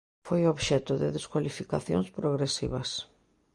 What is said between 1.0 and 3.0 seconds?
de descualificacións progresivas.